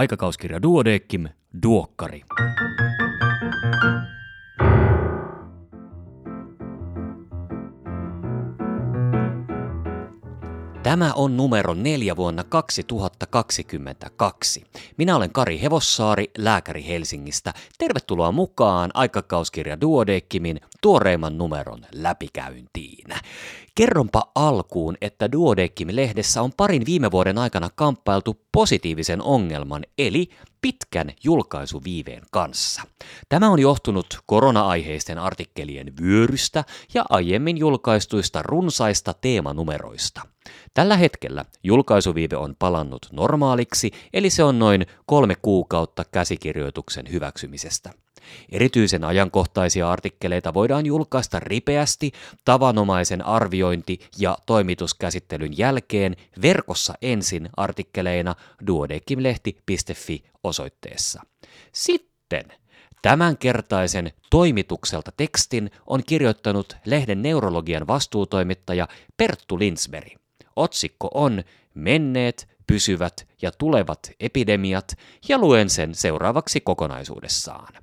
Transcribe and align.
Aikakauskirja 0.00 0.62
Duodeckim, 0.62 1.28
Duokkari. 1.62 2.22
Tämä 10.82 11.12
on 11.14 11.36
numero 11.36 11.74
neljä 11.74 12.16
vuonna 12.16 12.44
2022. 12.44 14.64
Minä 14.96 15.16
olen 15.16 15.32
Kari 15.32 15.62
Hevossaari, 15.62 16.30
lääkäri 16.38 16.86
Helsingistä. 16.86 17.54
Tervetuloa 17.78 18.32
mukaan 18.32 18.90
aikakauskirja 18.94 19.80
Duodeckimin 19.80 20.60
tuoreimman 20.82 21.38
numeron 21.38 21.86
läpikäyntiin. 21.92 23.08
Kerronpa 23.74 24.30
alkuun, 24.34 24.96
että 25.00 25.32
Duodeckim-lehdessä 25.32 26.42
on 26.42 26.52
parin 26.56 26.86
viime 26.86 27.10
vuoden 27.10 27.38
aikana 27.38 27.70
kamppailtu 27.74 28.40
positiivisen 28.52 29.22
ongelman, 29.22 29.84
eli 29.98 30.30
pitkän 30.60 31.12
julkaisuviiveen 31.24 32.22
kanssa. 32.30 32.82
Tämä 33.28 33.50
on 33.50 33.60
johtunut 33.60 34.18
korona-aiheisten 34.26 35.18
artikkelien 35.18 35.92
vyörystä 36.02 36.64
ja 36.94 37.04
aiemmin 37.08 37.58
julkaistuista 37.58 38.42
runsaista 38.42 39.14
teemanumeroista. 39.14 40.20
Tällä 40.74 40.96
hetkellä 40.96 41.44
julkaisuviive 41.62 42.36
on 42.36 42.56
palannut 42.58 43.06
normaaliksi, 43.12 43.90
eli 44.12 44.30
se 44.30 44.44
on 44.44 44.58
noin 44.58 44.86
kolme 45.06 45.34
kuukautta 45.42 46.04
käsikirjoituksen 46.12 47.12
hyväksymisestä. 47.12 47.90
Erityisen 48.52 49.04
ajankohtaisia 49.04 49.90
artikkeleita 49.90 50.54
voidaan 50.54 50.86
julkaista 50.86 51.40
ripeästi 51.40 52.12
tavanomaisen 52.44 53.26
arviointi- 53.26 54.00
ja 54.18 54.38
toimituskäsittelyn 54.46 55.58
jälkeen 55.58 56.16
verkossa 56.42 56.94
ensin 57.02 57.48
artikkeleina 57.56 58.34
duodekimlehti.fi 58.66 60.24
osoitteessa. 60.44 61.22
Sitten 61.72 62.44
Tämänkertaisen 63.02 64.12
toimitukselta 64.30 65.12
tekstin 65.16 65.70
on 65.86 66.02
kirjoittanut 66.06 66.76
lehden 66.84 67.22
neurologian 67.22 67.86
vastuutoimittaja 67.86 68.88
Perttu 69.16 69.58
Linsberg. 69.58 70.12
Otsikko 70.56 71.10
on 71.14 71.44
Menneet, 71.74 72.48
pysyvät 72.66 73.26
ja 73.42 73.50
tulevat 73.52 74.12
epidemiat 74.20 74.98
ja 75.28 75.38
luen 75.38 75.70
sen 75.70 75.94
seuraavaksi 75.94 76.60
kokonaisuudessaan. 76.60 77.79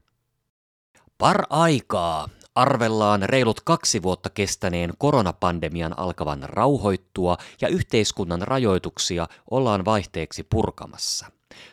Par 1.18 1.44
aikaa 1.50 2.30
arvellaan 2.56 3.22
reilut 3.22 3.62
kaksi 3.62 4.04
vuotta 4.04 4.30
kestäneen 4.30 4.94
koronapandemian 4.98 6.00
alkavan 6.00 6.44
rauhoittua 6.44 7.38
ja 7.62 7.68
yhteiskunnan 7.68 8.42
rajoituksia 8.42 9.28
ollaan 9.52 9.86
vaihteeksi 9.86 10.44
purkamassa. 10.44 11.26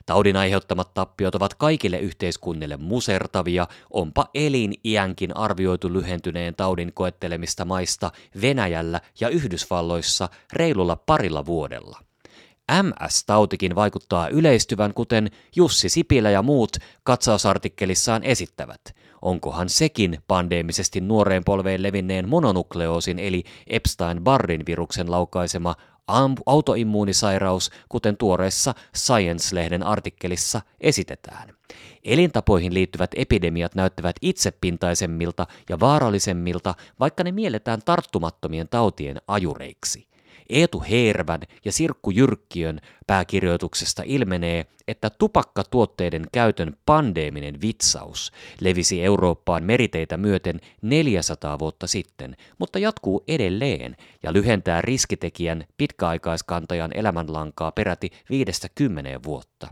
Taudin 0.06 0.36
aiheuttamat 0.36 0.94
tappiot 0.94 1.34
ovat 1.34 1.54
kaikille 1.54 1.98
yhteiskunnille 1.98 2.76
musertavia, 2.76 3.66
onpa 3.90 4.26
eliniänkin 4.34 5.36
arvioitu 5.36 5.92
lyhentyneen 5.92 6.54
taudin 6.54 6.92
koettelemista 6.92 7.64
maista 7.64 8.10
Venäjällä 8.40 9.00
ja 9.20 9.28
Yhdysvalloissa 9.28 10.28
reilulla 10.52 10.96
parilla 10.96 11.46
vuodella. 11.46 11.98
MS-tautikin 12.72 13.74
vaikuttaa 13.74 14.28
yleistyvän, 14.28 14.94
kuten 14.94 15.30
Jussi 15.56 15.88
Sipilä 15.88 16.30
ja 16.30 16.42
muut 16.42 16.76
katsausartikkelissaan 17.02 18.24
esittävät– 18.24 18.80
onkohan 19.24 19.68
sekin 19.68 20.18
pandeemisesti 20.28 21.00
nuoreen 21.00 21.44
polveen 21.44 21.82
levinneen 21.82 22.28
mononukleoosin 22.28 23.18
eli 23.18 23.44
Epstein-Barrin 23.66 24.66
viruksen 24.66 25.10
laukaisema 25.10 25.74
autoimmuunisairaus, 26.46 27.70
kuten 27.88 28.16
tuoreessa 28.16 28.74
Science-lehden 28.96 29.82
artikkelissa 29.82 30.60
esitetään. 30.80 31.48
Elintapoihin 32.04 32.74
liittyvät 32.74 33.10
epidemiat 33.16 33.74
näyttävät 33.74 34.16
itsepintaisemmilta 34.22 35.46
ja 35.68 35.80
vaarallisemmilta, 35.80 36.74
vaikka 37.00 37.24
ne 37.24 37.32
mielletään 37.32 37.80
tarttumattomien 37.84 38.68
tautien 38.68 39.20
ajureiksi. 39.28 40.13
Eetu 40.48 40.80
Heervän 40.90 41.40
ja 41.64 41.72
Sirkku 41.72 42.10
Jyrkkiön 42.10 42.80
pääkirjoituksesta 43.06 44.02
ilmenee, 44.06 44.66
että 44.88 45.10
tupakkatuotteiden 45.10 46.26
käytön 46.32 46.76
pandeeminen 46.86 47.60
vitsaus 47.60 48.32
levisi 48.60 49.04
Eurooppaan 49.04 49.64
meriteitä 49.64 50.16
myöten 50.16 50.60
400 50.82 51.58
vuotta 51.58 51.86
sitten, 51.86 52.36
mutta 52.58 52.78
jatkuu 52.78 53.24
edelleen 53.28 53.96
ja 54.22 54.32
lyhentää 54.32 54.82
riskitekijän 54.82 55.64
pitkäaikaiskantajan 55.76 56.90
elämänlankaa 56.94 57.72
peräti 57.72 58.10
50 58.30 59.20
vuotta. 59.24 59.68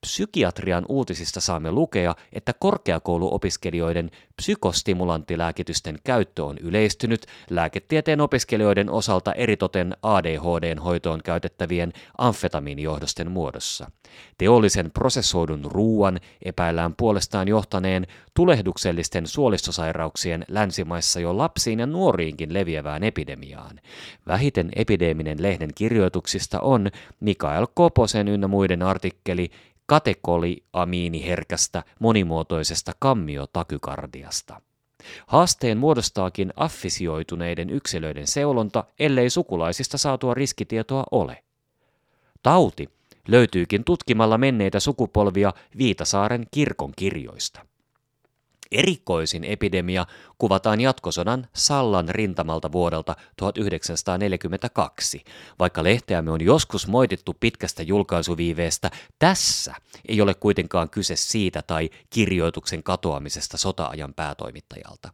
Psykiatrian 0.00 0.84
uutisista 0.88 1.40
saamme 1.40 1.72
lukea, 1.72 2.14
että 2.32 2.52
korkeakouluopiskelijoiden 2.52 4.10
psykostimulanttilääkitysten 4.36 5.98
käyttö 6.04 6.44
on 6.44 6.58
yleistynyt 6.58 7.26
lääketieteen 7.50 8.20
opiskelijoiden 8.20 8.90
osalta 8.90 9.32
eritoten 9.32 9.96
ADHDn 10.02 10.78
hoitoon 10.78 11.20
käytettävien 11.24 11.92
amfetamiinijohdosten 12.68 13.30
muodossa. 13.30 13.90
Teollisen 14.38 14.90
prosessoidun 14.90 15.64
ruuan 15.64 16.20
epäillään 16.42 16.94
puolestaan 16.94 17.48
johtaneen 17.48 18.06
tulehduksellisten 18.34 19.26
suolistosairauksien 19.26 20.44
länsimaissa 20.48 21.20
jo 21.20 21.38
lapsiin 21.38 21.78
ja 21.78 21.86
nuoriinkin 21.86 22.54
leviävään 22.54 23.04
epidemiaan. 23.04 23.80
Vähiten 24.26 24.70
epideeminen 24.76 25.42
lehden 25.42 25.70
kirjoituksista 25.74 26.60
on 26.60 26.90
Mikael 27.20 27.66
Koposen 27.74 28.28
ynnä 28.28 28.48
muiden 28.48 28.82
artikkeli 28.82 29.50
katekoliamiiniherkästä 29.86 31.82
monimuotoisesta 32.00 32.92
kammiotakykardiasta. 32.98 34.60
Haasteen 35.26 35.78
muodostaakin 35.78 36.52
affisioituneiden 36.56 37.70
yksilöiden 37.70 38.26
seulonta, 38.26 38.84
ellei 38.98 39.30
sukulaisista 39.30 39.98
saatua 39.98 40.34
riskitietoa 40.34 41.04
ole. 41.10 41.47
Tauti 42.42 42.88
löytyykin 43.28 43.84
tutkimalla 43.84 44.38
menneitä 44.38 44.80
sukupolvia 44.80 45.52
Viitasaaren 45.78 46.46
kirkon 46.50 46.92
kirjoista. 46.96 47.60
Erikoisin 48.72 49.44
epidemia 49.44 50.06
kuvataan 50.38 50.80
jatkosodan 50.80 51.46
Sallan 51.54 52.08
rintamalta 52.08 52.72
vuodelta 52.72 53.16
1942. 53.36 55.24
Vaikka 55.58 55.84
lehteämme 55.84 56.30
on 56.30 56.40
joskus 56.40 56.86
moitittu 56.88 57.36
pitkästä 57.40 57.82
julkaisuviiveestä, 57.82 58.90
tässä 59.18 59.74
ei 60.08 60.20
ole 60.20 60.34
kuitenkaan 60.34 60.90
kyse 60.90 61.16
siitä 61.16 61.62
tai 61.62 61.90
kirjoituksen 62.10 62.82
katoamisesta 62.82 63.56
sotaajan 63.56 64.14
päätoimittajalta. 64.14 65.10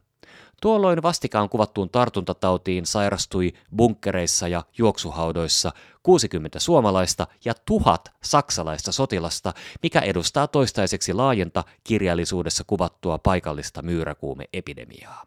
Tuolloin 0.63 1.03
vastikaan 1.03 1.49
kuvattuun 1.49 1.91
tartuntatautiin 1.91 2.87
sairastui 2.87 3.53
bunkkereissa 3.77 4.49
ja 4.49 4.63
juoksuhaudoissa 4.79 5.73
60 6.03 6.59
suomalaista 6.59 7.27
ja 7.45 7.55
tuhat 7.65 8.13
saksalaista 8.23 8.93
sotilasta, 8.93 9.53
mikä 9.83 10.01
edustaa 10.01 10.47
toistaiseksi 10.47 11.13
laajenta 11.13 11.65
kirjallisuudessa 11.85 12.65
kuvattua 12.67 13.19
paikallista 13.19 13.83
myyräkuumeepidemiaa. 13.83 15.25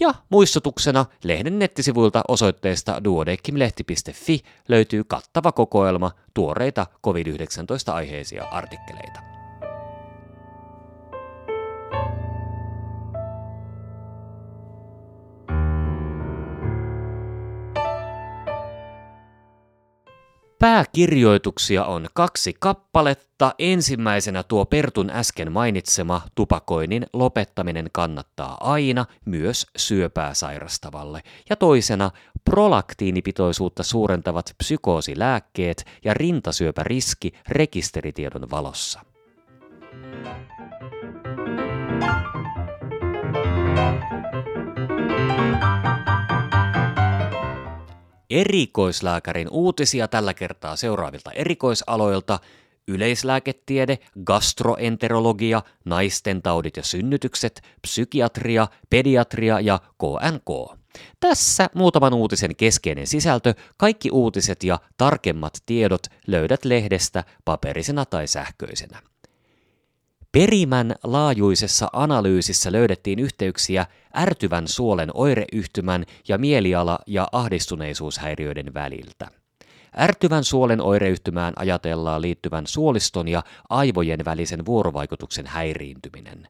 Ja 0.00 0.14
muistutuksena 0.28 1.06
lehden 1.24 1.58
nettisivuilta 1.58 2.22
osoitteesta 2.28 3.04
duodekkimlehti.fi 3.04 4.40
löytyy 4.68 5.04
kattava 5.04 5.52
kokoelma 5.52 6.10
tuoreita 6.34 6.86
COVID-19 7.06 7.92
aiheisia 7.92 8.44
artikkeleita. 8.44 9.35
Pääkirjoituksia 20.58 21.84
on 21.84 22.06
kaksi 22.14 22.54
kappaletta. 22.60 23.54
Ensimmäisenä 23.58 24.42
tuo 24.42 24.64
Pertun 24.64 25.10
äsken 25.10 25.52
mainitsema 25.52 26.22
tupakoinnin 26.34 27.06
lopettaminen 27.12 27.88
kannattaa 27.92 28.56
aina, 28.60 29.06
myös 29.24 29.66
syöpää 29.76 30.34
sairastavalle. 30.34 31.22
Ja 31.50 31.56
toisena 31.56 32.10
prolaktiinipitoisuutta 32.44 33.82
suurentavat 33.82 34.54
psykoosilääkkeet 34.58 35.84
ja 36.04 36.14
rintasyöpäriski 36.14 37.32
rekisteritiedon 37.48 38.50
valossa. 38.50 39.00
Erikoislääkärin 48.30 49.48
uutisia 49.50 50.08
tällä 50.08 50.34
kertaa 50.34 50.76
seuraavilta 50.76 51.32
erikoisaloilta 51.32 52.38
yleislääketiede, 52.88 53.98
gastroenterologia, 54.24 55.62
naisten 55.84 56.42
taudit 56.42 56.76
ja 56.76 56.82
synnytykset, 56.82 57.62
psykiatria, 57.82 58.68
pediatria 58.90 59.60
ja 59.60 59.78
KNK. 59.78 60.78
Tässä 61.20 61.70
muutaman 61.74 62.14
uutisen 62.14 62.56
keskeinen 62.56 63.06
sisältö, 63.06 63.54
kaikki 63.76 64.10
uutiset 64.10 64.64
ja 64.64 64.78
tarkemmat 64.96 65.52
tiedot 65.66 66.02
löydät 66.26 66.64
lehdestä 66.64 67.24
paperisena 67.44 68.04
tai 68.04 68.26
sähköisenä. 68.26 69.02
Perimän 70.36 70.94
laajuisessa 71.04 71.88
analyysissä 71.92 72.72
löydettiin 72.72 73.18
yhteyksiä 73.18 73.86
ärtyvän 74.16 74.68
suolen 74.68 75.10
oireyhtymän 75.14 76.04
ja 76.28 76.38
mieliala- 76.38 76.98
ja 77.06 77.28
ahdistuneisuushäiriöiden 77.32 78.74
väliltä. 78.74 79.28
Ärtyvän 79.98 80.44
suolen 80.44 80.80
oireyhtymään 80.80 81.52
ajatellaan 81.56 82.22
liittyvän 82.22 82.66
suoliston 82.66 83.28
ja 83.28 83.42
aivojen 83.68 84.24
välisen 84.24 84.66
vuorovaikutuksen 84.66 85.46
häiriintyminen. 85.46 86.48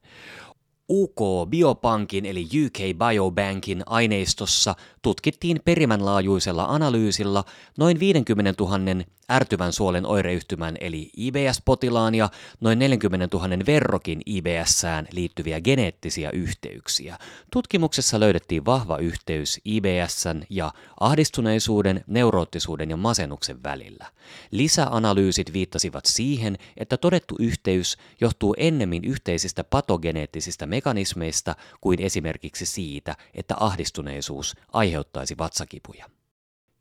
UK 0.89 1.49
Biopankin 1.49 2.25
eli 2.25 2.47
UK 2.65 2.77
Biobankin 2.97 3.83
aineistossa 3.85 4.75
tutkittiin 5.01 5.59
perimänlaajuisella 5.65 6.65
analyysilla 6.65 7.43
noin 7.77 7.99
50 7.99 8.53
000 8.63 9.03
ärtyvän 9.31 9.73
suolen 9.73 10.05
oireyhtymän 10.05 10.77
eli 10.81 11.09
IBS-potilaan 11.17 12.15
ja 12.15 12.29
noin 12.61 12.79
40 12.79 13.37
000 13.37 13.49
verrokin 13.65 14.21
IBSään 14.25 15.07
liittyviä 15.11 15.61
geneettisiä 15.61 16.29
yhteyksiä. 16.29 17.17
Tutkimuksessa 17.51 18.19
löydettiin 18.19 18.65
vahva 18.65 18.97
yhteys 18.97 19.61
IBSn 19.65 20.41
ja 20.49 20.71
ahdistuneisuuden, 20.99 22.03
neuroottisuuden 22.07 22.89
ja 22.89 22.97
masennuksen 22.97 23.63
välillä. 23.63 24.05
Lisäanalyysit 24.51 25.53
viittasivat 25.53 26.05
siihen, 26.05 26.57
että 26.77 26.97
todettu 26.97 27.35
yhteys 27.39 27.97
johtuu 28.21 28.55
ennemmin 28.57 29.03
yhteisistä 29.03 29.63
patogeneettisista 29.63 30.65
mekanismeista 30.77 31.55
kuin 31.81 32.01
esimerkiksi 32.01 32.65
siitä, 32.65 33.15
että 33.33 33.55
ahdistuneisuus 33.59 34.55
aiheuttaisi 34.73 35.37
vatsakipuja. 35.37 36.16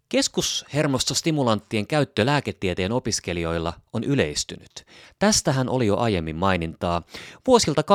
Keskushermostostimulanttien 0.08 1.86
käyttö 1.86 2.26
lääketieteen 2.26 2.92
opiskelijoilla 2.92 3.72
on 3.92 4.04
yleistynyt. 4.04 4.86
Tästähän 5.18 5.68
oli 5.68 5.86
jo 5.86 5.96
aiemmin 5.96 6.36
mainintaa. 6.36 7.02
Vuosilta 7.46 7.82
2010-2021 7.82 7.86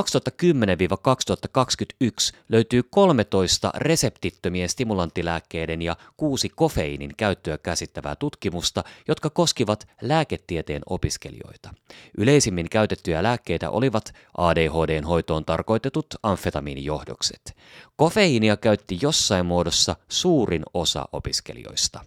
löytyy 2.49 2.83
13 2.83 3.71
reseptittömien 3.75 4.69
stimulanttilääkkeiden 4.69 5.81
ja 5.81 5.95
kuusi 6.17 6.49
kofeiinin 6.49 7.11
käyttöä 7.17 7.57
käsittävää 7.57 8.15
tutkimusta, 8.15 8.83
jotka 9.07 9.29
koskivat 9.29 9.87
lääketieteen 10.01 10.81
opiskelijoita. 10.85 11.73
Yleisimmin 12.17 12.69
käytettyjä 12.69 13.23
lääkkeitä 13.23 13.69
olivat 13.69 14.13
ADHDn 14.37 15.03
hoitoon 15.03 15.45
tarkoitetut 15.45 16.05
amfetamiinijohdokset. 16.23 17.55
Kofeiinia 17.95 18.57
käytti 18.57 18.97
jossain 19.01 19.45
muodossa 19.45 19.95
suurin 20.09 20.63
osa 20.73 21.05
opiskelijoista. 21.11 22.00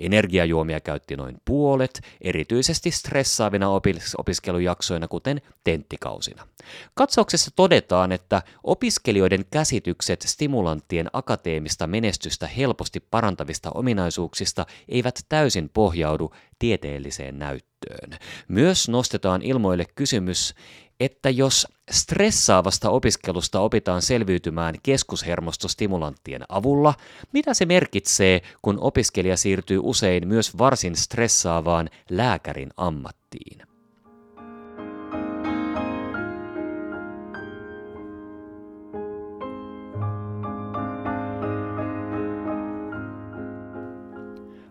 Energiajuomia 0.00 0.80
käytti 0.80 1.16
noin 1.16 1.36
puolet, 1.44 2.00
erityisesti 2.20 2.90
stressaavina 2.90 3.66
opis- 3.66 4.14
opiskelujaksoina, 4.18 5.08
kuten 5.08 5.40
tenttikausina. 5.64 6.46
Katsauksessa 6.94 7.50
todetaan, 7.56 8.12
että 8.12 8.42
opiskelijoiden 8.64 9.44
käsitykset 9.50 10.22
stimulanttien 10.22 11.10
akateemista 11.12 11.86
menestystä 11.86 12.46
helposti 12.46 13.00
parantavista 13.00 13.70
ominaisuuksista 13.74 14.66
eivät 14.88 15.20
täysin 15.28 15.68
pohjaudu 15.68 16.32
tieteelliseen 16.58 17.38
näyttöön. 17.38 18.18
Myös 18.48 18.88
nostetaan 18.88 19.42
ilmoille 19.42 19.84
kysymys, 19.94 20.54
että 21.00 21.30
jos 21.30 21.68
stressaavasta 21.90 22.90
opiskelusta 22.90 23.60
opitaan 23.60 24.02
selviytymään 24.02 24.74
keskushermostostimulanttien 24.82 26.42
avulla, 26.48 26.94
mitä 27.32 27.54
se 27.54 27.66
merkitsee, 27.66 28.42
kun 28.62 28.78
opiskelija 28.80 29.36
siirtyy 29.36 29.80
usein 29.82 30.28
myös 30.28 30.58
varsin 30.58 30.96
stressaavaan 30.96 31.88
lääkärin 32.10 32.70
ammattiin? 32.76 33.62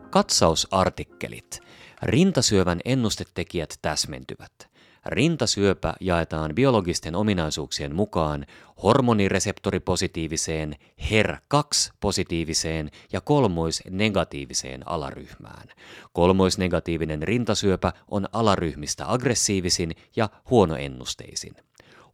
Katsausartikkelit. 0.10 1.60
Rintasyövän 2.02 2.80
ennustetekijät 2.86 3.80
täsmentyvät. 3.82 4.71
Rintasyöpä 5.06 5.94
jaetaan 6.00 6.56
biologisten 6.56 7.16
ominaisuuksien 7.16 7.96
mukaan 7.96 8.46
hormonireseptoripositiiviseen, 8.84 10.76
HER2-positiiviseen 11.02 12.92
ja 13.14 13.22
kolmoisnegatiiviseen 13.22 14.88
alaryhmään. 14.88 15.68
Kolmoisnegatiivinen 16.14 17.24
rintasyöpä 17.24 17.94
on 18.08 18.28
alaryhmistä 18.34 19.12
aggressiivisin 19.12 19.92
ja 20.16 20.30
huonoennusteisin. 20.50 21.56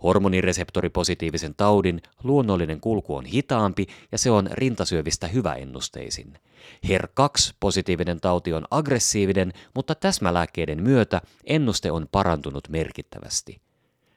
Hormonireseptoripositiivisen 0.03 1.55
taudin 1.55 2.01
luonnollinen 2.23 2.79
kulku 2.79 3.15
on 3.15 3.25
hitaampi 3.25 3.87
ja 4.11 4.17
se 4.17 4.31
on 4.31 4.49
rintasyövistä 4.51 5.27
hyväennusteisin. 5.27 6.39
HER2-positiivinen 6.87 8.19
tauti 8.21 8.53
on 8.53 8.65
aggressiivinen, 8.71 9.53
mutta 9.75 9.95
täsmälääkkeiden 9.95 10.83
myötä 10.83 11.21
ennuste 11.43 11.91
on 11.91 12.07
parantunut 12.11 12.69
merkittävästi. 12.69 13.61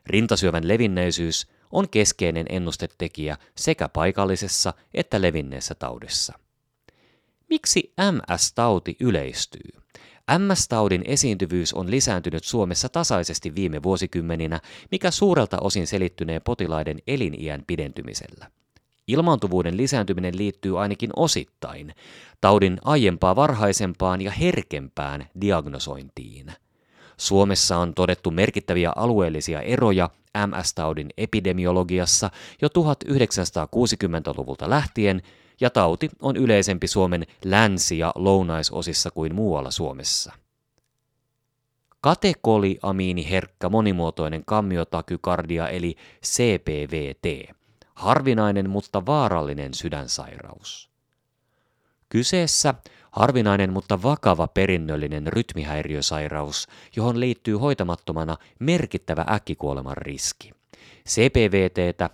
Rintasyövän 0.07 0.69
levinneisyys 0.69 1.47
on 1.73 1.89
keskeinen 1.89 2.47
ennustetekijä 2.49 3.37
sekä 3.57 3.89
paikallisessa 3.89 4.75
että 4.95 5.23
levinneessä 5.23 5.75
taudissa. 5.75 6.39
Miksi 7.51 7.93
MS-tauti 8.13 8.97
yleistyy? 9.01 9.80
MS-taudin 10.39 11.03
esiintyvyys 11.05 11.75
on 11.75 11.91
lisääntynyt 11.91 12.45
Suomessa 12.45 12.89
tasaisesti 12.89 13.55
viime 13.55 13.83
vuosikymmeninä, 13.83 14.61
mikä 14.91 15.11
suurelta 15.11 15.59
osin 15.61 15.87
selittynee 15.87 16.41
potilaiden 16.41 16.99
eliniän 17.07 17.63
pidentymisellä. 17.67 18.51
Ilmaantuvuuden 19.07 19.77
lisääntyminen 19.77 20.39
liittyy 20.39 20.83
ainakin 20.83 21.11
osittain 21.17 21.95
taudin 22.41 22.79
aiempaa 22.85 23.37
varhaisempaan 23.37 24.21
ja 24.21 24.31
herkempään 24.31 25.29
diagnosointiin. 25.41 26.53
Suomessa 27.17 27.77
on 27.77 27.95
todettu 27.95 28.31
merkittäviä 28.31 28.93
alueellisia 28.97 29.61
eroja 29.61 30.11
MS-taudin 30.47 31.09
epidemiologiassa 31.17 32.31
jo 32.63 32.69
1960-luvulta 32.69 34.71
lähtien, 34.71 35.23
ja 35.61 35.71
tauti 35.71 36.09
on 36.23 36.37
yleisempi 36.37 36.87
Suomen 36.87 37.27
länsi- 37.45 37.99
ja 37.99 38.13
lounaisosissa 38.15 39.11
kuin 39.11 39.35
muualla 39.35 39.71
Suomessa. 39.71 40.33
Katekoliamiiniherkkä 42.01 43.69
monimuotoinen 43.69 44.45
kammiotakykardia 44.45 45.69
eli 45.69 45.97
CPVT. 46.25 47.57
Harvinainen, 47.95 48.71
mutta 48.71 49.07
vaarallinen 49.07 49.75
sydänsairaus. 49.75 50.91
Kyseessä 52.09 52.75
harvinainen, 53.11 53.73
mutta 53.73 54.03
vakava 54.03 54.47
perinnöllinen 54.49 55.27
rytmihäiriösairaus, 55.27 56.69
johon 56.97 57.21
liittyy 57.21 57.57
hoitamattomana 57.57 58.37
merkittävä 58.59 59.25
äkkikuoleman 59.31 59.97
riski. 59.97 60.51
CPVTtä, 61.09 62.11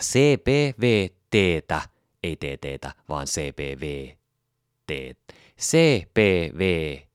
CPVTtä 0.00 1.82
ei 2.22 2.36
TTtä, 2.36 2.92
vaan 3.08 3.26
CPV, 3.26 4.08
T, 4.86 4.90
CPVTtä, 5.60 7.06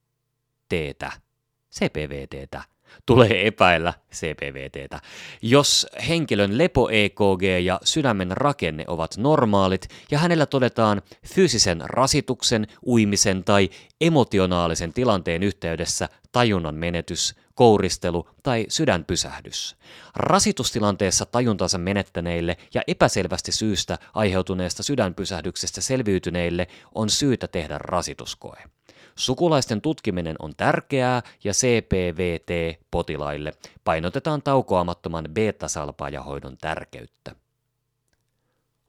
CPVTtä 1.76 2.64
tulee 3.06 3.48
epäillä 3.48 3.94
CPVTtä. 4.14 5.00
Jos 5.42 5.88
henkilön 6.08 6.58
lepo-EKG 6.58 7.44
ja 7.64 7.80
sydämen 7.84 8.32
rakenne 8.32 8.84
ovat 8.88 9.18
normaalit 9.18 9.88
ja 10.12 10.20
hänellä 10.20 10.46
todetaan 10.46 11.02
fyysisen 11.28 11.82
rasituksen, 11.86 12.68
uimisen 12.86 13.44
tai 13.44 13.70
emotionaalisen 14.02 14.94
tilanteen 14.94 15.44
yhteydessä 15.44 16.10
tajunnan 16.32 16.76
menetys, 16.76 17.36
kouristelu 17.56 18.30
tai 18.44 18.66
sydänpysähdys. 18.70 19.76
Rasitustilanteessa 20.16 21.26
tajuntansa 21.26 21.78
menettäneille 21.78 22.58
ja 22.74 22.82
epäselvästi 22.88 23.52
syystä 23.52 23.98
aiheutuneesta 24.14 24.84
sydänpysähdyksestä 24.84 25.82
selviytyneille 25.82 26.68
on 26.96 27.10
syytä 27.10 27.48
tehdä 27.48 27.78
rasituskoe. 27.78 28.64
Sukulaisten 29.16 29.82
tutkiminen 29.82 30.36
on 30.40 30.56
tärkeää 30.58 31.22
ja 31.44 31.54
CPVT-potilaille 31.54 33.52
painotetaan 33.84 34.42
taukoamattoman 34.42 35.26
beta-salpaajahoidon 35.34 36.58
tärkeyttä. 36.58 37.43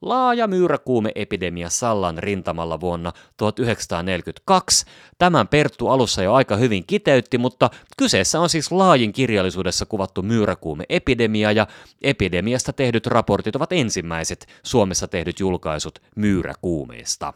Laaja 0.04 0.46
myyräkuumeepidemia 0.46 1.70
Sallan 1.70 2.18
rintamalla 2.18 2.80
vuonna 2.80 3.12
1942. 3.36 4.86
Tämän 5.18 5.48
Perttu 5.48 5.88
alussa 5.88 6.22
jo 6.22 6.34
aika 6.34 6.56
hyvin 6.56 6.86
kiteytti, 6.86 7.38
mutta 7.38 7.70
kyseessä 7.96 8.40
on 8.40 8.48
siis 8.48 8.72
laajin 8.72 9.12
kirjallisuudessa 9.12 9.86
kuvattu 9.86 10.22
myyräkuumeepidemia 10.22 11.52
ja 11.52 11.66
epidemiasta 12.02 12.72
tehdyt 12.72 13.06
raportit 13.06 13.56
ovat 13.56 13.72
ensimmäiset 13.72 14.46
Suomessa 14.62 15.08
tehdyt 15.08 15.40
julkaisut 15.40 16.02
myyräkuumeesta. 16.16 17.32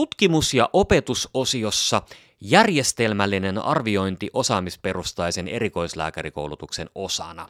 Tutkimus- 0.00 0.54
ja 0.54 0.70
opetusosiossa 0.72 2.02
järjestelmällinen 2.40 3.58
arviointi 3.58 4.30
osaamisperustaisen 4.32 5.48
erikoislääkärikoulutuksen 5.48 6.90
osana. 6.94 7.48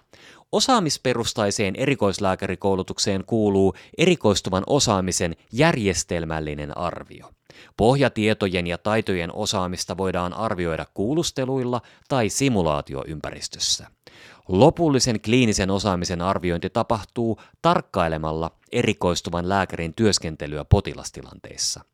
Osaamisperustaiseen 0.52 1.76
erikoislääkärikoulutukseen 1.76 3.24
kuuluu 3.26 3.74
erikoistuvan 3.98 4.62
osaamisen 4.66 5.36
järjestelmällinen 5.52 6.78
arvio. 6.78 7.30
Pohjatietojen 7.76 8.66
ja 8.66 8.78
taitojen 8.78 9.34
osaamista 9.34 9.96
voidaan 9.96 10.34
arvioida 10.34 10.86
kuulusteluilla 10.94 11.80
tai 12.08 12.28
simulaatioympäristössä. 12.28 13.86
Lopullisen 14.48 15.20
kliinisen 15.20 15.70
osaamisen 15.70 16.22
arviointi 16.22 16.70
tapahtuu 16.70 17.40
tarkkailemalla 17.62 18.50
erikoistuvan 18.72 19.48
lääkärin 19.48 19.94
työskentelyä 19.94 20.64
potilastilanteissa. 20.64 21.84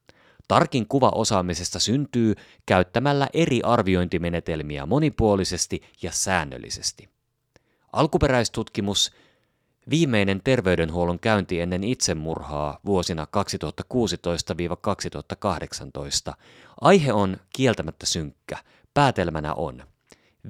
Tarkin 0.48 0.88
kuva 0.88 1.08
osaamisesta 1.14 1.78
syntyy 1.80 2.34
käyttämällä 2.66 3.28
eri 3.32 3.60
arviointimenetelmiä 3.62 4.86
monipuolisesti 4.86 5.82
ja 6.02 6.12
säännöllisesti. 6.12 7.08
Alkuperäistutkimus 7.92 9.12
Viimeinen 9.90 10.40
terveydenhuollon 10.44 11.18
käynti 11.18 11.60
ennen 11.60 11.84
itsemurhaa 11.84 12.80
vuosina 12.86 13.26
2016-2018. 16.30 16.34
Aihe 16.80 17.12
on 17.12 17.36
kieltämättä 17.56 18.06
synkkä. 18.06 18.58
Päätelmänä 18.94 19.54
on. 19.54 19.82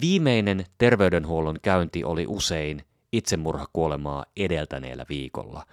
Viimeinen 0.01 0.67
terveydenhuollon 0.79 1.59
käynti 1.63 2.05
oli 2.05 2.25
usein 2.29 2.85
itsemurhakuolemaa 3.13 4.25
edeltäneellä 4.37 5.07
viikolla. 5.09 5.67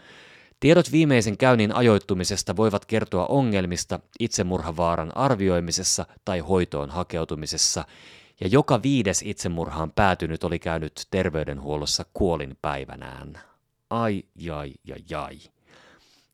Tiedot 0.64 0.92
viimeisen 0.92 1.38
käynnin 1.38 1.76
ajoittumisesta 1.76 2.56
voivat 2.56 2.86
kertoa 2.86 3.26
ongelmista 3.26 4.00
itsemurhavaaran 4.20 5.18
arvioimisessa 5.18 6.06
tai 6.26 6.40
hoitoon 6.40 6.90
hakeutumisessa, 6.90 7.86
ja 8.42 8.48
joka 8.48 8.84
viides 8.84 9.22
itsemurhaan 9.26 9.92
päätynyt 9.92 10.44
oli 10.44 10.60
käynyt 10.60 11.08
terveydenhuollossa 11.12 12.06
kuolin 12.14 12.58
päivänään. 12.62 13.40
Ai, 13.90 14.24
jai, 14.36 14.74
ja 14.84 14.96
jai. 15.10 15.40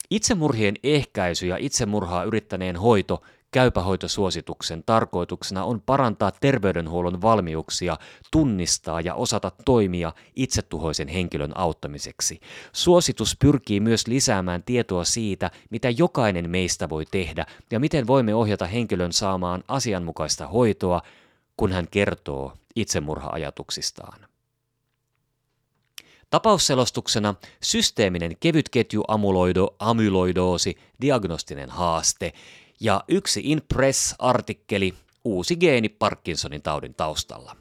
Itsemurhien 0.09 0.75
ehkäisy 0.83 1.47
ja 1.47 1.57
itsemurhaa 1.57 2.23
yrittäneen 2.23 2.77
hoito 2.77 3.21
Käypähoitosuosituksen 3.51 4.83
tarkoituksena 4.85 5.63
on 5.63 5.81
parantaa 5.81 6.31
terveydenhuollon 6.31 7.21
valmiuksia 7.21 7.97
tunnistaa 8.31 9.01
ja 9.01 9.15
osata 9.15 9.51
toimia 9.65 10.13
itsetuhoisen 10.35 11.07
henkilön 11.07 11.57
auttamiseksi. 11.57 12.39
Suositus 12.73 13.35
pyrkii 13.39 13.79
myös 13.79 14.07
lisäämään 14.07 14.63
tietoa 14.63 15.03
siitä, 15.03 15.51
mitä 15.69 15.89
jokainen 15.89 16.49
meistä 16.49 16.89
voi 16.89 17.05
tehdä 17.11 17.45
ja 17.71 17.79
miten 17.79 18.07
voimme 18.07 18.35
ohjata 18.35 18.65
henkilön 18.65 19.13
saamaan 19.13 19.63
asianmukaista 19.67 20.47
hoitoa, 20.47 21.01
kun 21.57 21.71
hän 21.71 21.87
kertoo 21.91 22.53
itsemurha-ajatuksistaan. 22.75 24.29
Tapausselostuksena 26.29 27.35
systeeminen 27.63 28.37
kevytketju 28.39 29.03
amyloido, 29.07 29.75
amyloidoosi, 29.79 30.77
diagnostinen 31.01 31.69
haaste 31.69 32.33
ja 32.79 33.03
yksi 33.07 33.41
InPress-artikkeli 33.43 34.93
Uusi 35.25 35.55
geeni 35.55 35.89
Parkinsonin 35.89 36.61
taudin 36.61 36.93
taustalla. 36.93 37.55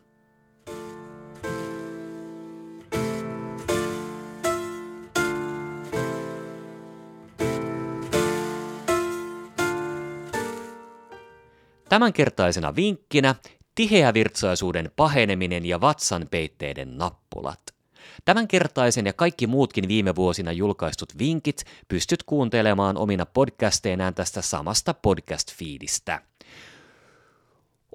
Tämänkertaisena 11.88 12.76
vinkkinä 12.76 13.34
tiheävirtsaisuuden 13.74 14.90
paheneminen 14.96 15.66
ja 15.66 15.80
vatsan 15.80 16.26
peitteiden 16.30 16.98
nappulat. 16.98 17.77
Tämänkertaisen 18.24 19.06
ja 19.06 19.12
kaikki 19.12 19.46
muutkin 19.46 19.88
viime 19.88 20.14
vuosina 20.14 20.52
julkaistut 20.52 21.18
vinkit 21.18 21.64
pystyt 21.88 22.22
kuuntelemaan 22.22 22.96
omina 22.96 23.26
podcasteinaan 23.26 24.14
tästä 24.14 24.42
samasta 24.42 24.94
podcast-fiidistä. 24.94 26.20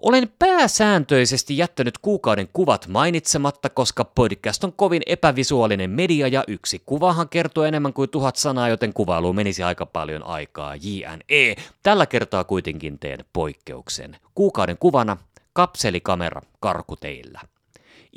Olen 0.03 0.31
pääsääntöisesti 0.39 1.57
jättänyt 1.57 1.97
kuukauden 1.97 2.49
kuvat 2.53 2.87
mainitsematta, 2.87 3.69
koska 3.69 4.05
podcast 4.05 4.63
on 4.63 4.73
kovin 4.73 5.01
epävisuaalinen 5.05 5.89
media 5.89 6.27
ja 6.27 6.43
yksi 6.47 6.81
kuvahan 6.85 7.29
kertoo 7.29 7.63
enemmän 7.63 7.93
kuin 7.93 8.09
tuhat 8.09 8.35
sanaa, 8.35 8.69
joten 8.69 8.93
kuvailuun 8.93 9.35
menisi 9.35 9.63
aika 9.63 9.85
paljon 9.85 10.23
aikaa. 10.23 10.75
JNE. 10.75 11.55
Tällä 11.83 12.05
kertaa 12.05 12.43
kuitenkin 12.43 12.99
teen 12.99 13.25
poikkeuksen. 13.33 14.17
Kuukauden 14.35 14.77
kuvana 14.77 15.17
kapselikamera 15.53 16.41
karkuteillä. 16.59 17.41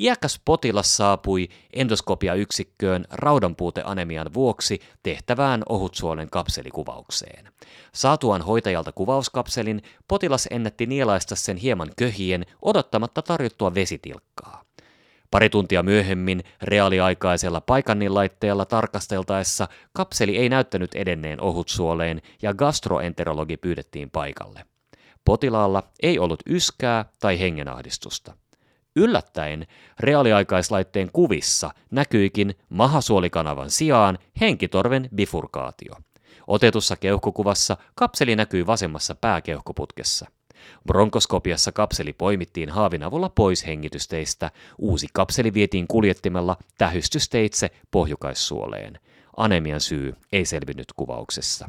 Iäkäs 0.00 0.40
potilas 0.44 0.96
saapui 0.96 1.48
endoskopiayksikköön 1.72 3.04
raudanpuuteanemian 3.10 4.34
vuoksi 4.34 4.80
tehtävään 5.02 5.62
ohutsuolen 5.68 6.30
kapselikuvaukseen. 6.30 7.48
Saatuaan 7.92 8.42
hoitajalta 8.42 8.92
kuvauskapselin, 8.92 9.82
potilas 10.08 10.48
ennätti 10.50 10.86
nielaista 10.86 11.36
sen 11.36 11.56
hieman 11.56 11.90
köhien 11.96 12.46
odottamatta 12.62 13.22
tarjottua 13.22 13.74
vesitilkkaa. 13.74 14.64
Pari 15.30 15.50
tuntia 15.50 15.82
myöhemmin 15.82 16.42
reaaliaikaisella 16.62 17.60
paikanninlaitteella 17.60 18.64
tarkasteltaessa 18.64 19.68
kapseli 19.92 20.36
ei 20.36 20.48
näyttänyt 20.48 20.94
edenneen 20.94 21.40
ohutsuoleen 21.40 22.22
ja 22.42 22.54
gastroenterologi 22.54 23.56
pyydettiin 23.56 24.10
paikalle. 24.10 24.66
Potilaalla 25.24 25.82
ei 26.02 26.18
ollut 26.18 26.42
yskää 26.48 27.04
tai 27.20 27.40
hengenahdistusta. 27.40 28.34
Yllättäen 28.96 29.66
reaaliaikaislaitteen 30.00 31.10
kuvissa 31.12 31.70
näkyikin 31.90 32.54
mahasuolikanavan 32.68 33.70
sijaan 33.70 34.18
henkitorven 34.40 35.08
bifurkaatio. 35.14 35.94
Otetussa 36.46 36.96
keuhkokuvassa 36.96 37.76
kapseli 37.94 38.36
näkyy 38.36 38.66
vasemmassa 38.66 39.14
pääkeuhkoputkessa. 39.14 40.26
Bronkoskopiassa 40.86 41.72
kapseli 41.72 42.12
poimittiin 42.12 42.70
haavin 42.70 43.02
avulla 43.02 43.28
pois 43.28 43.66
hengitysteistä. 43.66 44.50
Uusi 44.78 45.06
kapseli 45.12 45.54
vietiin 45.54 45.86
kuljettimella 45.86 46.56
tähystysteitse 46.78 47.70
pohjukaissuoleen. 47.90 49.00
Anemian 49.36 49.80
syy 49.80 50.14
ei 50.32 50.44
selvinnyt 50.44 50.92
kuvauksessa. 50.96 51.68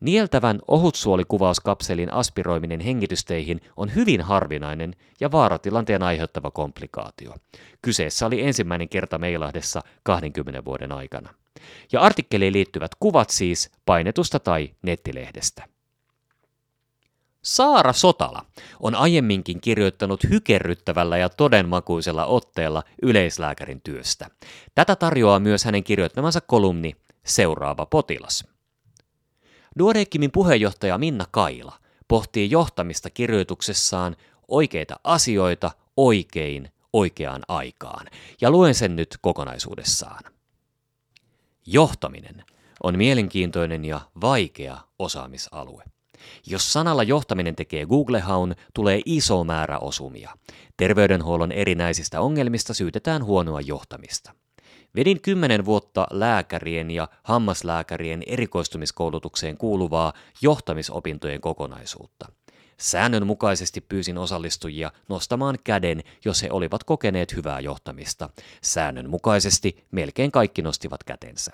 Nieltävän 0.00 0.58
ohutsuolikuvauskapselin 0.68 2.12
aspiroiminen 2.12 2.80
hengitysteihin 2.80 3.60
on 3.76 3.94
hyvin 3.94 4.20
harvinainen 4.20 4.94
ja 5.20 5.32
vaaratilanteen 5.32 6.02
aiheuttava 6.02 6.50
komplikaatio. 6.50 7.34
Kyseessä 7.82 8.26
oli 8.26 8.42
ensimmäinen 8.42 8.88
kerta 8.88 9.18
Meilahdessa 9.18 9.80
20 10.02 10.64
vuoden 10.64 10.92
aikana. 10.92 11.34
Ja 11.92 12.00
artikkeliin 12.00 12.52
liittyvät 12.52 12.90
kuvat 13.00 13.30
siis 13.30 13.70
painetusta 13.86 14.40
tai 14.40 14.70
nettilehdestä. 14.82 15.64
Saara 17.42 17.92
Sotala 17.92 18.44
on 18.80 18.94
aiemminkin 18.94 19.60
kirjoittanut 19.60 20.24
hykerryttävällä 20.30 21.18
ja 21.18 21.28
todenmakuisella 21.28 22.26
otteella 22.26 22.82
yleislääkärin 23.02 23.80
työstä. 23.80 24.26
Tätä 24.74 24.96
tarjoaa 24.96 25.38
myös 25.38 25.64
hänen 25.64 25.84
kirjoittamansa 25.84 26.40
kolumni 26.40 26.96
Seuraava 27.24 27.86
potilas. 27.86 28.55
Duodeckimin 29.78 30.30
puheenjohtaja 30.30 30.98
Minna 30.98 31.26
Kaila 31.30 31.78
pohtii 32.08 32.50
johtamista 32.50 33.10
kirjoituksessaan 33.10 34.16
oikeita 34.48 34.96
asioita 35.04 35.70
oikein 35.96 36.68
oikeaan 36.92 37.42
aikaan, 37.48 38.06
ja 38.40 38.50
luen 38.50 38.74
sen 38.74 38.96
nyt 38.96 39.18
kokonaisuudessaan. 39.20 40.24
Johtaminen 41.66 42.44
on 42.82 42.98
mielenkiintoinen 42.98 43.84
ja 43.84 44.00
vaikea 44.20 44.78
osaamisalue. 44.98 45.84
Jos 46.46 46.72
sanalla 46.72 47.02
johtaminen 47.02 47.56
tekee 47.56 47.86
Google-haun, 47.86 48.54
tulee 48.74 49.00
iso 49.06 49.44
määrä 49.44 49.78
osumia. 49.78 50.30
Terveydenhuollon 50.76 51.52
erinäisistä 51.52 52.20
ongelmista 52.20 52.74
syytetään 52.74 53.24
huonoa 53.24 53.60
johtamista. 53.60 54.32
Vedin 54.96 55.20
kymmenen 55.20 55.64
vuotta 55.64 56.06
lääkärien 56.10 56.90
ja 56.90 57.08
hammaslääkärien 57.22 58.22
erikoistumiskoulutukseen 58.26 59.56
kuuluvaa 59.56 60.12
johtamisopintojen 60.42 61.40
kokonaisuutta. 61.40 62.28
Säännönmukaisesti 62.80 63.80
pyysin 63.80 64.18
osallistujia 64.18 64.92
nostamaan 65.08 65.58
käden, 65.64 66.02
jos 66.24 66.42
he 66.42 66.48
olivat 66.50 66.84
kokeneet 66.84 67.36
hyvää 67.36 67.60
johtamista. 67.60 68.30
Säännönmukaisesti 68.62 69.86
melkein 69.90 70.32
kaikki 70.32 70.62
nostivat 70.62 71.04
kätensä. 71.04 71.52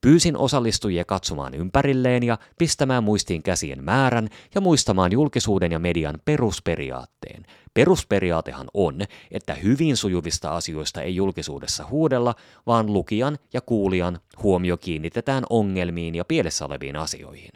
Pyysin 0.00 0.36
osallistujia 0.36 1.04
katsomaan 1.04 1.54
ympärilleen 1.54 2.22
ja 2.22 2.38
pistämään 2.58 3.04
muistiin 3.04 3.42
käsien 3.42 3.84
määrän 3.84 4.28
ja 4.54 4.60
muistamaan 4.60 5.12
julkisuuden 5.12 5.72
ja 5.72 5.78
median 5.78 6.18
perusperiaatteen. 6.24 7.42
Perusperiaatehan 7.74 8.66
on, 8.74 9.00
että 9.30 9.54
hyvin 9.54 9.96
sujuvista 9.96 10.56
asioista 10.56 11.02
ei 11.02 11.16
julkisuudessa 11.16 11.86
huudella, 11.90 12.34
vaan 12.66 12.92
lukijan 12.92 13.38
ja 13.52 13.60
kuulijan 13.60 14.18
huomio 14.42 14.76
kiinnitetään 14.76 15.44
ongelmiin 15.50 16.14
ja 16.14 16.24
pielessä 16.24 16.64
oleviin 16.64 16.96
asioihin. 16.96 17.50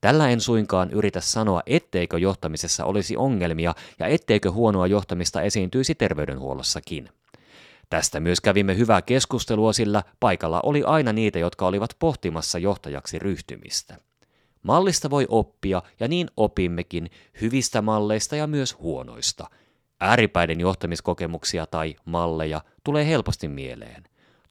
Tällä 0.00 0.28
en 0.28 0.40
suinkaan 0.40 0.90
yritä 0.90 1.20
sanoa, 1.20 1.62
etteikö 1.66 2.18
johtamisessa 2.18 2.84
olisi 2.84 3.16
ongelmia 3.16 3.74
ja 3.98 4.06
etteikö 4.06 4.50
huonoa 4.50 4.86
johtamista 4.86 5.42
esiintyisi 5.42 5.94
terveydenhuollossakin. 5.94 7.08
Tästä 7.90 8.20
myös 8.20 8.40
kävimme 8.40 8.76
hyvää 8.76 9.02
keskustelua, 9.02 9.72
sillä 9.72 10.02
paikalla 10.20 10.60
oli 10.62 10.82
aina 10.82 11.12
niitä, 11.12 11.38
jotka 11.38 11.66
olivat 11.66 11.90
pohtimassa 11.98 12.58
johtajaksi 12.58 13.18
ryhtymistä. 13.18 13.96
Mallista 14.62 15.10
voi 15.10 15.26
oppia, 15.28 15.82
ja 16.00 16.08
niin 16.08 16.30
opimmekin, 16.36 17.10
hyvistä 17.40 17.82
malleista 17.82 18.36
ja 18.36 18.46
myös 18.46 18.78
huonoista. 18.78 19.50
Ääripäiden 20.00 20.60
johtamiskokemuksia 20.60 21.66
tai 21.66 21.96
malleja 22.04 22.60
tulee 22.84 23.06
helposti 23.06 23.48
mieleen. 23.48 24.04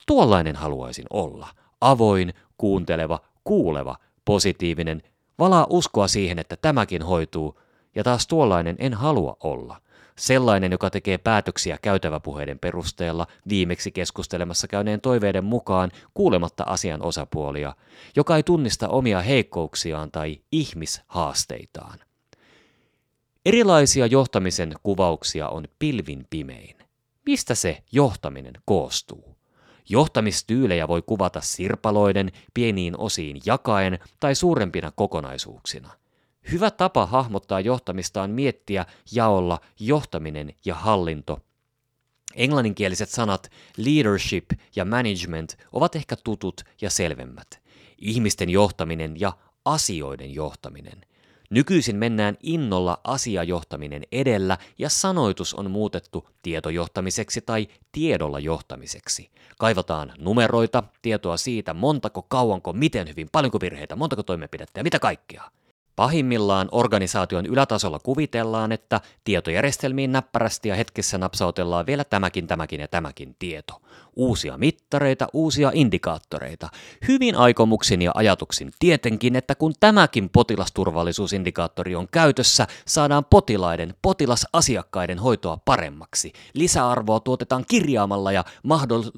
Tuollainen 0.08 0.56
haluaisin 0.56 1.06
olla. 1.10 1.48
Avoin, 1.82 2.34
kuunteleva, 2.58 3.20
kuuleva, 3.44 3.96
positiivinen, 4.26 5.02
valaa 5.40 5.68
uskoa 5.70 6.08
siihen, 6.08 6.40
että 6.40 6.58
tämäkin 6.62 7.02
hoituu, 7.02 7.60
ja 7.96 8.04
taas 8.04 8.28
tuollainen 8.28 8.76
en 8.80 8.94
halua 8.94 9.38
olla. 9.44 9.82
Sellainen, 10.16 10.72
joka 10.72 10.90
tekee 10.90 11.18
päätöksiä 11.18 11.78
käytäväpuheiden 11.82 12.60
perusteella 12.60 13.28
viimeksi 13.50 13.92
keskustelemassa 13.92 14.68
käyneen 14.68 15.02
toiveiden 15.02 15.44
mukaan 15.44 15.92
kuulematta 16.14 16.64
asian 16.68 17.02
osapuolia, 17.02 17.76
joka 18.16 18.36
ei 18.36 18.44
tunnista 18.44 18.88
omia 18.88 19.22
heikkouksiaan 19.22 20.12
tai 20.12 20.42
ihmishaasteitaan. 20.52 22.00
Erilaisia 23.46 24.06
johtamisen 24.06 24.74
kuvauksia 24.84 25.50
on 25.50 25.68
pilvin 25.80 26.28
pimein. 26.30 26.76
Mistä 27.26 27.56
se 27.56 27.84
johtaminen 27.92 28.54
koostuu? 28.66 29.35
Johtamistyylejä 29.90 30.88
voi 30.88 31.02
kuvata 31.02 31.42
sirpaloiden, 31.42 32.32
pieniin 32.54 32.98
osiin 32.98 33.42
jakaen 33.46 34.00
tai 34.20 34.36
suurempina 34.36 34.92
kokonaisuuksina– 34.92 35.90
Hyvä 36.52 36.72
tapa 36.72 37.06
hahmottaa 37.06 37.60
johtamista 37.60 38.22
on 38.22 38.30
miettiä 38.30 38.86
jaolla 39.12 39.60
johtaminen 39.80 40.54
ja 40.66 40.76
hallinto. 40.76 41.40
Englanninkieliset 42.36 43.10
sanat 43.10 43.52
leadership 43.78 44.46
ja 44.76 44.86
management 44.86 45.58
ovat 45.72 45.96
ehkä 45.96 46.16
tutut 46.16 46.62
ja 46.82 46.90
selvemmät. 46.90 47.62
Ihmisten 47.98 48.50
johtaminen 48.50 49.20
ja 49.20 49.34
asioiden 49.66 50.34
johtaminen. 50.34 51.06
Nykyisin 51.50 51.96
mennään 51.96 52.38
innolla 52.44 53.00
asiajohtaminen 53.04 54.04
edellä 54.12 54.58
ja 54.78 54.90
sanoitus 54.90 55.54
on 55.54 55.72
muutettu 55.72 56.28
tietojohtamiseksi 56.42 57.42
tai 57.42 57.68
tiedolla 57.92 58.40
johtamiseksi. 58.40 59.30
Kaivataan 59.58 60.14
numeroita, 60.18 60.84
tietoa 61.02 61.38
siitä 61.38 61.74
montako, 61.74 62.22
kauanko, 62.22 62.74
miten 62.74 63.08
hyvin, 63.08 63.30
paljonko 63.32 63.62
virheitä, 63.62 63.96
montako 63.96 64.24
toimenpidettä 64.24 64.80
ja 64.80 64.84
mitä 64.84 65.00
kaikkea. 65.00 65.44
Pahimmillaan 65.96 66.70
organisaation 66.72 67.46
ylätasolla 67.46 68.00
kuvitellaan, 68.00 68.72
että 68.72 69.02
tietojärjestelmiin 69.24 70.12
näppärästi 70.12 70.70
ja 70.70 70.76
hetkessä 70.76 71.18
napsautellaan 71.18 71.86
vielä 71.86 72.04
tämäkin, 72.04 72.48
tämäkin 72.48 72.80
ja 72.80 72.88
tämäkin 72.88 73.36
tieto. 73.40 73.82
Uusia 74.16 74.58
mittareita, 74.58 75.28
uusia 75.34 75.72
indikaattoreita. 75.74 76.70
Hyvin 77.08 77.36
aikomuksin 77.36 78.02
ja 78.02 78.12
ajatuksin 78.16 78.72
tietenkin, 78.80 79.36
että 79.36 79.56
kun 79.56 79.74
tämäkin 79.80 80.30
potilasturvallisuusindikaattori 80.30 81.96
on 81.96 82.08
käytössä, 82.12 82.68
saadaan 82.88 83.26
potilaiden, 83.26 83.94
potilasasiakkaiden 84.02 85.20
hoitoa 85.20 85.58
paremmaksi. 85.66 86.34
Lisäarvoa 86.54 87.20
tuotetaan 87.20 87.66
kirjaamalla 87.68 88.32
ja 88.32 88.44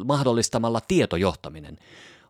mahdollistamalla 0.06 0.82
tietojohtaminen. 0.88 1.78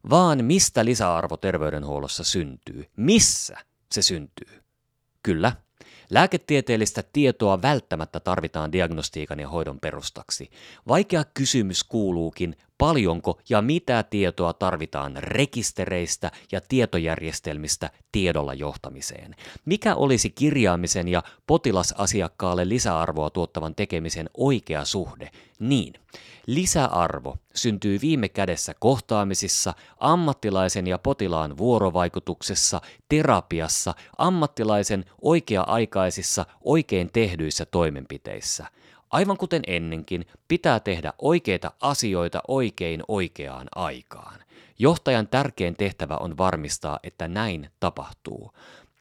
Vaan 0.09 0.45
mistä 0.45 0.85
lisäarvo 0.85 1.37
terveydenhuollossa 1.37 2.23
syntyy? 2.23 2.85
Missä? 2.95 3.57
Se 3.91 4.01
syntyy. 4.01 4.61
Kyllä, 5.23 5.51
lääketieteellistä 6.09 7.03
tietoa 7.13 7.61
välttämättä 7.61 8.19
tarvitaan 8.19 8.71
diagnostiikan 8.71 9.39
ja 9.39 9.49
hoidon 9.49 9.79
perustaksi. 9.79 10.49
Vaikea 10.87 11.23
kysymys 11.33 11.83
kuuluukin, 11.83 12.55
paljonko 12.77 13.39
ja 13.49 13.61
mitä 13.61 14.03
tietoa 14.03 14.53
tarvitaan 14.53 15.15
rekistereistä 15.17 16.31
ja 16.51 16.61
tietojärjestelmistä 16.69 17.89
tiedolla 18.11 18.53
johtamiseen. 18.53 19.35
Mikä 19.65 19.95
olisi 19.95 20.29
kirjaamisen 20.29 21.07
ja 21.07 21.23
potilasasiakkaalle 21.47 22.69
lisäarvoa 22.69 23.29
tuottavan 23.29 23.75
tekemisen 23.75 24.29
oikea 24.37 24.85
suhde? 24.85 25.29
Niin, 25.59 25.93
lisäarvo 26.47 27.37
syntyy 27.55 28.01
viime 28.01 28.29
kädessä 28.29 28.73
kohtaamisissa, 28.79 29.73
ammattilaisen 29.99 30.87
ja 30.87 30.97
potilaan 30.97 31.57
vuorovaikutuksessa, 31.57 32.81
terapiassa, 33.09 33.93
ammattilaisen 34.17 35.05
oikea-aikaisissa, 35.21 36.45
oikein 36.63 37.09
tehdyissä 37.13 37.65
toimenpiteissä– 37.65 38.65
Aivan 39.09 39.37
kuten 39.37 39.61
ennenkin, 39.67 40.25
pitää 40.47 40.79
tehdä 40.79 41.13
oikeita 41.21 41.71
asioita 41.81 42.41
oikein 42.47 43.03
oikeaan 43.07 43.67
aikaan. 43.75 44.39
Johtajan 44.79 45.27
tärkein 45.27 45.75
tehtävä 45.75 46.17
on 46.17 46.37
varmistaa, 46.37 46.99
että 47.03 47.27
näin 47.27 47.69
tapahtuu. 47.79 48.51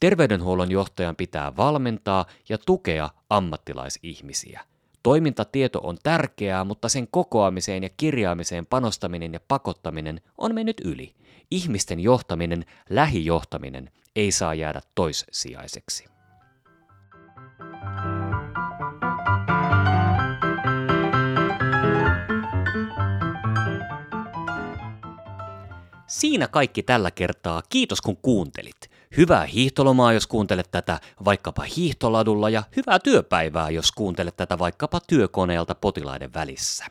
Terveydenhuollon 0.00 0.70
johtajan 0.70 1.16
pitää 1.16 1.56
valmentaa 1.56 2.26
ja 2.48 2.59
tukea 2.59 3.11
ammattilaisihmisiä. 3.30 4.61
Toimintatieto 5.07 5.81
on 5.83 5.99
tärkeää, 6.03 6.64
mutta 6.64 6.88
sen 6.88 7.09
kokoamiseen 7.11 7.83
ja 7.83 7.88
kirjaamiseen 7.97 8.66
panostaminen 8.66 9.33
ja 9.33 9.40
pakottaminen 9.49 10.21
on 10.38 10.55
mennyt 10.55 10.81
yli. 10.85 11.14
Ihmisten 11.51 12.01
johtaminen, 12.01 12.64
lähijohtaminen, 12.90 13.90
ei 14.16 14.33
saa 14.33 14.55
jäädä 14.55 14.81
toissijaiseksi. 14.95 16.05
Siinä 26.07 26.49
kaikki 26.49 26.83
tällä 26.83 27.11
kertaa. 27.11 27.62
Kiitos 27.69 28.01
kun 28.01 28.16
kuuntelit. 28.16 28.95
Hyvää 29.16 29.44
hiihtolomaa, 29.44 30.12
jos 30.12 30.26
kuuntelet 30.26 30.70
tätä 30.70 31.00
vaikkapa 31.24 31.62
hiihtoladulla 31.62 32.50
ja 32.50 32.62
hyvää 32.76 32.98
työpäivää, 32.98 33.70
jos 33.70 33.92
kuuntelet 33.92 34.37
tätä 34.37 34.59
vaikkapa 34.59 35.00
työkoneelta 35.07 35.74
potilaiden 35.74 36.35
välissä. 36.35 36.87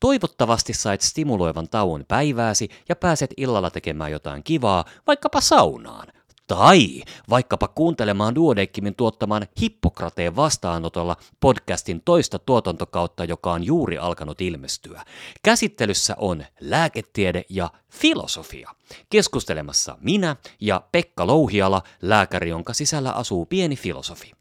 Toivottavasti 0.00 0.72
sait 0.72 1.00
stimuloivan 1.00 1.68
tauon 1.68 2.04
päivääsi 2.08 2.68
ja 2.88 2.96
pääset 2.96 3.30
illalla 3.36 3.70
tekemään 3.70 4.12
jotain 4.12 4.42
kivaa, 4.42 4.84
vaikkapa 5.06 5.40
saunaan. 5.40 6.08
Tai 6.48 7.02
vaikkapa 7.30 7.68
kuuntelemaan 7.68 8.34
Duodeckimin 8.34 8.94
tuottaman 8.94 9.46
Hippokrateen 9.60 10.36
vastaanotolla 10.36 11.16
podcastin 11.40 12.02
toista 12.04 12.38
tuotantokautta, 12.38 13.24
joka 13.24 13.52
on 13.52 13.64
juuri 13.64 13.98
alkanut 13.98 14.40
ilmestyä. 14.40 15.04
Käsittelyssä 15.42 16.14
on 16.18 16.44
lääketiede 16.60 17.44
ja 17.48 17.70
filosofia. 17.92 18.70
Keskustelemassa 19.10 19.98
minä 20.00 20.36
ja 20.60 20.82
Pekka 20.92 21.26
Louhiala, 21.26 21.82
lääkäri, 22.02 22.50
jonka 22.50 22.72
sisällä 22.72 23.12
asuu 23.12 23.46
pieni 23.46 23.76
filosofi. 23.76 24.32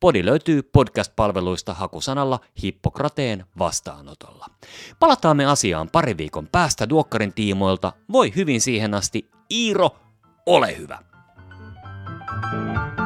Podi 0.00 0.24
löytyy 0.24 0.62
podcast-palveluista 0.62 1.74
hakusanalla 1.74 2.40
Hippokrateen 2.62 3.44
vastaanotolla. 3.58 4.46
Palataan 5.00 5.36
me 5.36 5.46
asiaan 5.46 5.90
pari 5.90 6.16
viikon 6.16 6.48
päästä 6.52 6.88
Duokkarin 6.88 7.32
tiimoilta. 7.32 7.92
Voi 8.12 8.32
hyvin 8.36 8.60
siihen 8.60 8.94
asti. 8.94 9.30
Iiro, 9.50 9.90
ole 10.46 10.76
hyvä! 10.78 11.09
Thank 12.42 12.98
you. 12.98 12.99